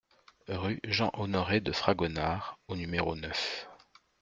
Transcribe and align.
Rue 0.47 0.79
Jean-Honoré 0.83 1.59
de 1.61 1.71
Fragonard 1.71 2.57
au 2.67 2.75
numéro 2.75 3.15
neuf 3.15 3.67